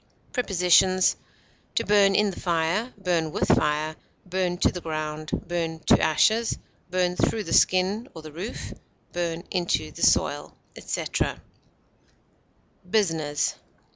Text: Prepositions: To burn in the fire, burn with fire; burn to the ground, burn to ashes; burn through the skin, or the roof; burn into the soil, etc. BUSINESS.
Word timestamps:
Prepositions: 0.33 1.15
To 1.75 1.85
burn 1.85 2.15
in 2.15 2.31
the 2.31 2.39
fire, 2.39 2.91
burn 2.97 3.31
with 3.31 3.47
fire; 3.49 3.95
burn 4.25 4.57
to 4.57 4.71
the 4.71 4.81
ground, 4.81 5.29
burn 5.47 5.77
to 5.81 6.01
ashes; 6.01 6.57
burn 6.89 7.15
through 7.15 7.43
the 7.43 7.53
skin, 7.53 8.07
or 8.15 8.23
the 8.23 8.31
roof; 8.31 8.73
burn 9.13 9.43
into 9.51 9.91
the 9.91 10.01
soil, 10.01 10.55
etc. 10.75 11.39
BUSINESS. 12.83 13.53